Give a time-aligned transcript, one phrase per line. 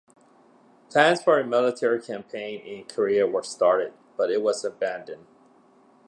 [0.89, 5.27] Plans for a military campaign in Korea were started, but it was abandoned.